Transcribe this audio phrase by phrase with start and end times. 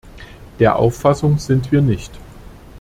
[0.57, 2.11] Der Auffassung sind wir nicht.